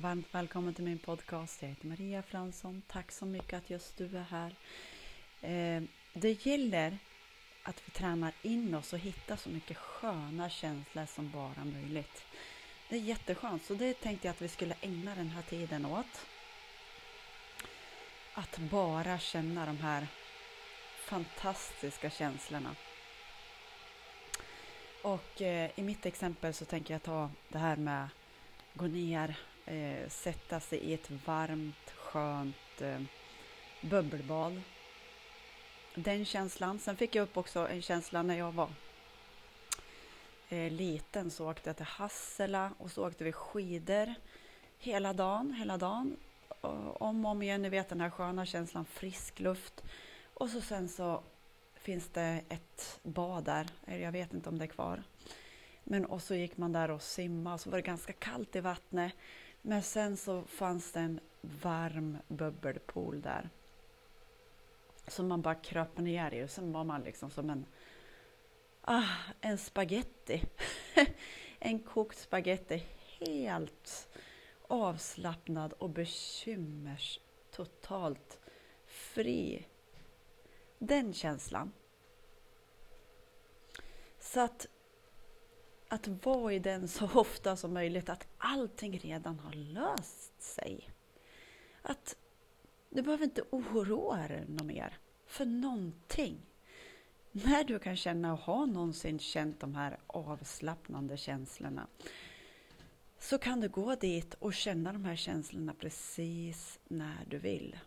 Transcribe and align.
varmt 0.00 0.34
välkommen 0.34 0.74
till 0.74 0.84
min 0.84 0.98
podcast. 0.98 1.62
Jag 1.62 1.68
heter 1.68 1.86
Maria 1.86 2.22
Fransson. 2.22 2.82
Tack 2.86 3.12
så 3.12 3.26
mycket 3.26 3.58
att 3.58 3.70
just 3.70 3.96
du 3.96 4.04
är 4.04 4.24
här. 4.30 4.54
Eh, 5.40 5.82
det 6.12 6.46
gäller 6.46 6.98
att 7.62 7.82
vi 7.86 7.90
tränar 7.90 8.32
in 8.42 8.74
oss 8.74 8.92
och 8.92 8.98
hittar 8.98 9.36
så 9.36 9.48
mycket 9.48 9.76
sköna 9.76 10.50
känslor 10.50 11.06
som 11.06 11.30
bara 11.30 11.64
möjligt. 11.64 12.24
Det 12.88 12.96
är 12.96 13.00
jätteskönt, 13.00 13.64
så 13.64 13.74
det 13.74 14.00
tänkte 14.00 14.26
jag 14.26 14.32
att 14.32 14.42
vi 14.42 14.48
skulle 14.48 14.74
ägna 14.80 15.14
den 15.14 15.28
här 15.28 15.42
tiden 15.42 15.86
åt. 15.86 16.26
Att 18.34 18.58
bara 18.58 19.18
känna 19.18 19.66
de 19.66 19.78
här 19.78 20.06
fantastiska 21.04 22.10
känslorna. 22.10 22.76
Och 25.02 25.42
eh, 25.42 25.70
i 25.74 25.82
mitt 25.82 26.06
exempel 26.06 26.54
så 26.54 26.64
tänker 26.64 26.94
jag 26.94 27.02
ta 27.02 27.30
det 27.48 27.58
här 27.58 27.76
med 27.76 28.08
gå 28.74 28.86
ner, 28.86 29.36
eh, 29.66 30.08
sätta 30.08 30.60
sig 30.60 30.78
i 30.78 30.94
ett 30.94 31.10
varmt, 31.10 31.90
skönt 31.96 32.80
eh, 32.80 33.00
bubbelbad. 33.80 34.62
Den 35.94 36.24
känslan. 36.24 36.78
Sen 36.78 36.96
fick 36.96 37.14
jag 37.14 37.22
upp 37.22 37.36
också 37.36 37.68
en 37.68 37.82
känsla 37.82 38.22
när 38.22 38.38
jag 38.38 38.52
var 38.52 38.68
eh, 40.48 40.72
liten 40.72 41.30
så 41.30 41.50
åkte 41.50 41.68
jag 41.68 41.76
till 41.76 41.86
Hassela 41.86 42.72
och 42.78 42.90
så 42.90 43.06
åkte 43.06 43.24
vi 43.24 43.32
skidor 43.32 44.14
hela 44.78 45.12
dagen, 45.12 45.52
hela 45.52 45.76
dagen. 45.76 46.16
Och 46.60 47.02
om 47.02 47.24
och 47.24 47.30
om 47.30 47.42
igen, 47.42 47.62
ni 47.62 47.68
vet 47.68 47.88
den 47.88 48.00
här 48.00 48.10
sköna 48.10 48.46
känslan, 48.46 48.84
frisk 48.84 49.40
luft. 49.40 49.82
Och 50.34 50.50
så 50.50 50.60
sen 50.60 50.88
så 50.88 51.22
finns 51.74 52.08
det 52.08 52.40
ett 52.48 52.98
bad 53.02 53.44
där, 53.44 53.66
jag 53.86 54.12
vet 54.12 54.34
inte 54.34 54.48
om 54.48 54.58
det 54.58 54.64
är 54.64 54.68
kvar. 54.68 55.02
Men 55.84 56.04
och 56.04 56.22
så 56.22 56.34
gick 56.34 56.56
man 56.56 56.72
där 56.72 56.90
och 56.90 57.02
simmade 57.02 57.54
och 57.54 57.60
så 57.60 57.70
var 57.70 57.78
det 57.78 57.82
ganska 57.82 58.12
kallt 58.12 58.56
i 58.56 58.60
vattnet. 58.60 59.12
Men 59.62 59.82
sen 59.82 60.16
så 60.16 60.42
fanns 60.42 60.92
det 60.92 61.00
en 61.00 61.20
varm 61.40 62.18
bubbelpool 62.28 63.20
där. 63.20 63.50
Som 65.06 65.28
man 65.28 65.42
bara 65.42 65.54
kröp 65.54 65.98
ner 65.98 66.34
i 66.34 66.44
och 66.44 66.50
sen 66.50 66.72
var 66.72 66.84
man 66.84 67.02
liksom 67.02 67.30
som 67.30 67.50
en, 67.50 67.66
ah, 68.80 69.08
en 69.40 69.58
spaghetti. 69.58 70.42
en 71.58 71.78
kokt 71.78 72.18
spaghetti. 72.18 72.86
Helt 73.18 74.08
avslappnad 74.68 75.72
och 75.72 75.90
bekymmers 75.90 77.20
totalt 77.50 78.38
fri. 78.86 79.66
Den 80.78 81.12
känslan. 81.12 81.72
Så 84.20 84.40
att 84.40 84.66
att 85.90 86.08
vara 86.08 86.52
i 86.52 86.58
den 86.58 86.88
så 86.88 87.08
ofta 87.14 87.56
som 87.56 87.74
möjligt, 87.74 88.08
att 88.08 88.26
allting 88.38 88.98
redan 88.98 89.38
har 89.38 89.52
löst 89.52 90.42
sig. 90.42 90.90
Att 91.82 92.16
du 92.90 93.02
behöver 93.02 93.24
inte 93.24 93.42
oroa 93.50 94.28
dig 94.28 94.44
något 94.48 94.66
mer 94.66 94.98
för 95.26 95.44
någonting. 95.44 96.40
När 97.32 97.64
du 97.64 97.78
kan 97.78 97.96
känna 97.96 98.32
och 98.32 98.38
har 98.38 98.66
någonsin 98.66 99.18
känt 99.18 99.60
de 99.60 99.74
här 99.74 99.98
avslappnande 100.06 101.16
känslorna 101.16 101.86
så 103.18 103.38
kan 103.38 103.60
du 103.60 103.68
gå 103.68 103.94
dit 103.94 104.34
och 104.34 104.54
känna 104.54 104.92
de 104.92 105.04
här 105.04 105.16
känslorna 105.16 105.74
precis 105.74 106.78
när 106.88 107.24
du 107.28 107.38
vill. 107.38 107.78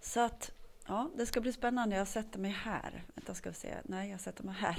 Så 0.00 0.20
att, 0.20 0.52
ja, 0.86 1.10
det 1.16 1.26
ska 1.26 1.40
bli 1.40 1.52
spännande. 1.52 1.96
Jag 1.96 2.08
sätter 2.08 2.38
mig 2.38 2.50
här. 2.50 3.04
Vänta, 3.14 3.34
ska 3.34 3.50
vi 3.50 3.54
se. 3.54 3.74
Nej, 3.84 4.10
jag 4.10 4.20
sätter 4.20 4.44
mig 4.44 4.54
här 4.54 4.78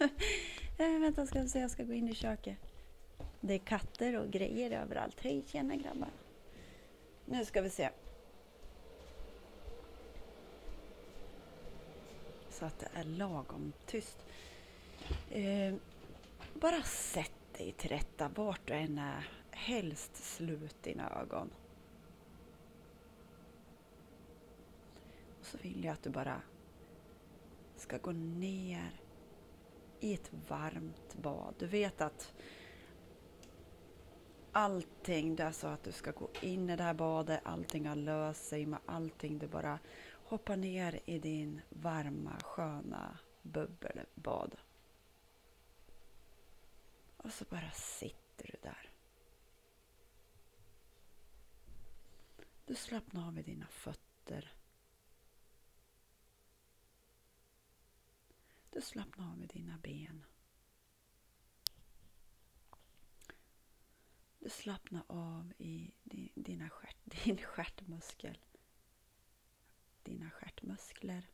äh, 0.00 0.98
vänta, 1.00 1.26
ska 1.26 1.42
vi 1.42 1.48
se. 1.48 1.58
Jag 1.58 1.70
ska 1.70 1.82
gå 1.82 1.92
in 1.92 2.08
i 2.08 2.14
köket. 2.14 2.58
Det 3.40 3.54
är 3.54 3.58
katter 3.58 4.16
och 4.16 4.30
grejer 4.30 4.70
överallt. 4.70 5.20
Hej, 5.20 5.42
tjena 5.46 5.76
grabbar. 5.76 6.10
Nu 7.24 7.44
ska 7.44 7.62
vi 7.62 7.70
se. 7.70 7.90
Så 12.50 12.64
att 12.64 12.78
det 12.78 12.88
är 12.94 13.04
lagom 13.04 13.72
tyst. 13.86 14.18
Eh, 15.30 15.74
bara 16.54 16.82
sätt 16.82 17.32
dig 17.58 17.72
till 17.72 17.90
rätta 17.90 18.28
vart 18.28 18.66
du 18.66 18.74
än 18.74 18.98
är. 18.98 19.28
Helst 19.50 20.16
slut 20.16 20.82
dina 20.82 21.10
ögon. 21.20 21.50
Och 25.40 25.46
så 25.46 25.58
vill 25.58 25.84
jag 25.84 25.92
att 25.92 26.02
du 26.02 26.10
bara 26.10 26.42
ska 27.76 27.98
gå 27.98 28.12
ner 28.12 28.99
i 30.00 30.14
ett 30.14 30.30
varmt 30.48 31.14
bad. 31.14 31.54
Du 31.58 31.66
vet 31.66 32.00
att 32.00 32.32
allting, 34.52 35.36
det 35.36 35.42
är 35.42 35.52
så 35.52 35.66
att 35.66 35.82
du 35.82 35.92
ska 35.92 36.10
gå 36.10 36.30
in 36.40 36.70
i 36.70 36.76
det 36.76 36.82
här 36.82 36.94
badet, 36.94 37.40
allting 37.44 37.86
har 37.86 37.96
löst 37.96 38.44
sig 38.44 38.66
med 38.66 38.78
allting. 38.86 39.38
Du 39.38 39.46
bara 39.46 39.78
hoppar 40.12 40.56
ner 40.56 41.00
i 41.04 41.18
din 41.18 41.60
varma, 41.68 42.40
sköna 42.40 43.18
bubbelbad. 43.42 44.56
Och 47.16 47.32
så 47.32 47.44
bara 47.44 47.70
sitter 47.70 48.46
du 48.46 48.58
där. 48.62 48.90
Du 52.66 52.74
slappnar 52.74 53.26
av 53.26 53.38
i 53.38 53.42
dina 53.42 53.66
fötter. 53.66 54.52
Du 58.70 58.80
slappnar 58.80 59.30
av 59.30 59.38
med 59.38 59.48
dina 59.48 59.78
ben. 59.78 60.26
Du 64.38 64.50
slappnar 64.50 65.02
av 65.06 65.52
i 65.58 65.92
dina 66.34 66.70
stjärt, 66.70 66.96
din 67.24 67.38
stjärtmuskel. 67.38 68.38
Dina 70.02 70.30
stjärtmuskler. 70.30 71.30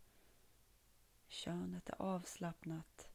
Könet 1.28 1.88
är 1.88 2.02
avslappnat. 2.02 3.08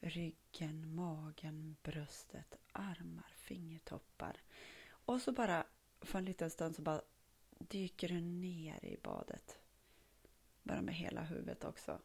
Ryggen, 0.00 0.94
magen, 0.94 1.76
bröstet, 1.82 2.56
armar, 2.72 3.32
fingertoppar. 3.36 4.42
Och 4.86 5.22
så 5.22 5.32
bara 5.32 5.66
för 6.00 6.18
en 6.18 6.24
liten 6.24 6.50
stund 6.50 6.76
så 6.76 6.82
bara 6.82 7.02
dyker 7.58 8.08
du 8.08 8.20
ner 8.20 8.84
i 8.84 8.96
badet. 9.02 9.58
Bara 10.62 10.82
med 10.82 10.94
hela 10.94 11.22
huvudet 11.22 11.64
också. 11.64 12.00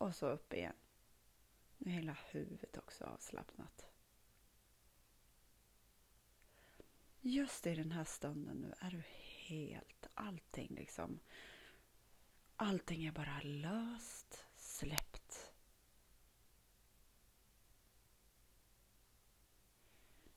Och 0.00 0.14
så 0.14 0.26
upp 0.26 0.52
igen. 0.54 0.76
Nu 1.78 1.90
är 1.90 1.94
hela 1.94 2.16
huvudet 2.30 2.76
också 2.76 3.04
avslappnat. 3.04 3.86
Just 7.20 7.66
i 7.66 7.74
den 7.74 7.92
här 7.92 8.04
stunden 8.04 8.56
nu 8.56 8.74
är 8.78 8.90
du 8.90 9.02
helt, 9.46 10.06
allting 10.14 10.74
liksom. 10.74 11.20
Allting 12.56 13.04
är 13.04 13.12
bara 13.12 13.40
löst, 13.42 14.46
släppt. 14.56 15.52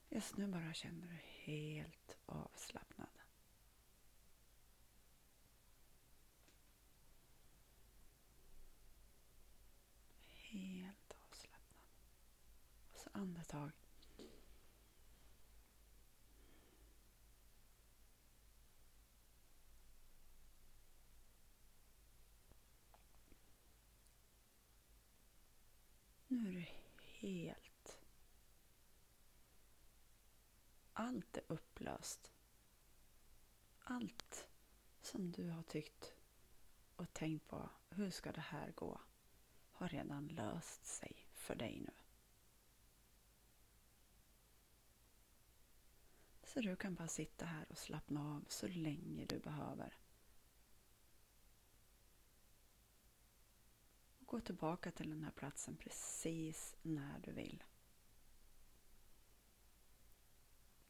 Just 0.10 0.38
nu 0.38 0.48
bara 0.48 0.74
känner 0.74 1.08
du 1.08 1.20
helt 1.52 2.18
avslappnad. 2.26 3.20
Helt 10.54 11.14
avslappnad. 11.28 11.86
Och 12.94 13.18
andetag. 13.54 13.72
Nu 26.28 26.50
är 26.50 26.54
du 26.54 27.04
helt... 27.04 28.00
Allt 30.94 31.38
är 31.38 31.44
upplöst. 31.48 32.32
Allt 33.80 34.48
som 35.02 35.32
du 35.32 35.50
har 35.50 35.64
tyckt 35.64 36.16
och 36.96 37.14
tänkt 37.14 37.48
på, 37.48 37.70
hur 37.90 38.10
ska 38.10 38.32
det 38.32 38.42
här 38.42 38.72
gå? 38.72 39.02
har 39.74 39.90
redan 39.90 40.28
löst 40.28 40.86
sig 40.86 41.28
för 41.34 41.56
dig 41.56 41.80
nu. 41.80 42.03
Så 46.54 46.62
du 46.62 46.76
kan 46.76 46.96
bara 46.96 47.08
sitta 47.08 47.46
här 47.46 47.66
och 47.70 47.78
slappna 47.78 48.36
av 48.36 48.46
så 48.48 48.68
länge 48.68 49.26
du 49.26 49.40
behöver. 49.40 49.98
Och 54.20 54.26
gå 54.28 54.40
tillbaka 54.40 54.92
till 54.92 55.10
den 55.10 55.24
här 55.24 55.32
platsen 55.32 55.78
precis 55.78 56.76
när 56.82 57.20
du 57.20 57.32
vill. 57.32 57.64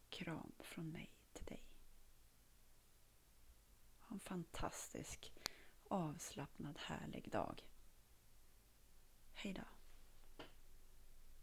Kram 0.09 0.51
från 0.59 0.91
mig 0.91 1.15
till 1.33 1.45
dig. 1.45 1.63
Ha 3.99 4.13
en 4.13 4.19
fantastisk 4.19 5.33
avslappnad 5.87 6.77
härlig 6.79 7.31
dag. 7.31 7.63
Hejdå! 9.33 9.72